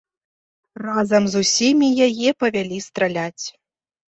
Разам 0.85 1.27
з 1.33 1.41
усімі 1.45 1.87
яе 2.07 2.29
павялі 2.41 2.77
страляць. 2.87 3.45